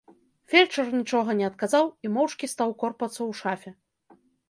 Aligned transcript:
Фельчар 0.53 0.89
нічога 1.01 1.35
не 1.43 1.47
адказаў 1.51 1.85
і 2.07 2.13
моўчкі 2.17 2.53
стаў 2.57 2.69
корпацца 2.83 3.17
ў 3.29 3.43
шафе. 3.45 3.79